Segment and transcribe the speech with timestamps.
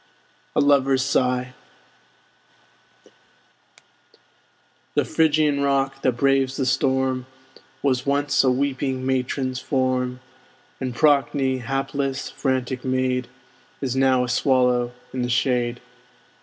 [0.55, 1.53] A LOVER'S SIGH
[4.95, 7.27] The Phrygian rock that braves the storm
[7.83, 10.19] Was once a weeping matron's form;
[10.79, 13.27] And Procne, hapless, frantic maid,
[13.79, 15.79] Is now a swallow in the shade.